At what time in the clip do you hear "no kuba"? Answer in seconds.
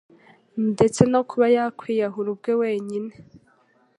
1.11-1.45